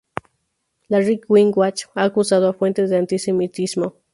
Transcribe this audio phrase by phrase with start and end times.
[0.89, 3.97] La Right Wing Watch ha acusado a Fuentes de antisemitismo.